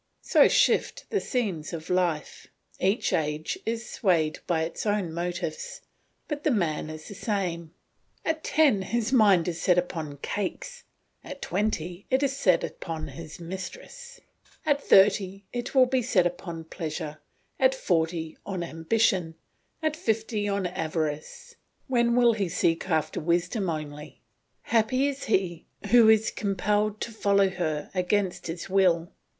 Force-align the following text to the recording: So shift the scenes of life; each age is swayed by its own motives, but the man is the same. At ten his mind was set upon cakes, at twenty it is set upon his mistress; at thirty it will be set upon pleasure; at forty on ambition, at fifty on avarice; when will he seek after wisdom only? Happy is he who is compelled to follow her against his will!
So 0.23 0.47
shift 0.47 1.05
the 1.11 1.19
scenes 1.21 1.73
of 1.73 1.91
life; 1.91 2.47
each 2.79 3.13
age 3.13 3.59
is 3.67 3.87
swayed 3.87 4.39
by 4.47 4.63
its 4.63 4.87
own 4.87 5.13
motives, 5.13 5.81
but 6.27 6.43
the 6.43 6.49
man 6.49 6.89
is 6.89 7.07
the 7.07 7.13
same. 7.13 7.71
At 8.25 8.43
ten 8.43 8.81
his 8.81 9.13
mind 9.13 9.45
was 9.45 9.61
set 9.61 9.77
upon 9.77 10.17
cakes, 10.17 10.85
at 11.23 11.39
twenty 11.39 12.07
it 12.09 12.23
is 12.23 12.35
set 12.35 12.63
upon 12.63 13.09
his 13.09 13.39
mistress; 13.39 14.19
at 14.65 14.81
thirty 14.83 15.43
it 15.53 15.75
will 15.75 15.85
be 15.85 16.01
set 16.01 16.25
upon 16.25 16.63
pleasure; 16.63 17.19
at 17.59 17.75
forty 17.75 18.35
on 18.43 18.63
ambition, 18.63 19.35
at 19.83 19.95
fifty 19.95 20.47
on 20.47 20.65
avarice; 20.65 21.57
when 21.85 22.15
will 22.15 22.33
he 22.33 22.49
seek 22.49 22.89
after 22.89 23.19
wisdom 23.19 23.69
only? 23.69 24.19
Happy 24.63 25.07
is 25.07 25.25
he 25.25 25.67
who 25.91 26.09
is 26.09 26.31
compelled 26.31 26.99
to 27.01 27.11
follow 27.11 27.51
her 27.51 27.91
against 27.93 28.47
his 28.47 28.67
will! 28.67 29.11